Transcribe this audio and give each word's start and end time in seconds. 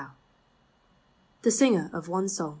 THE 1.43 1.51
SINGER 1.51 1.91
OF 1.93 2.09
OXE 2.09 2.39
S<)\ 2.39 2.49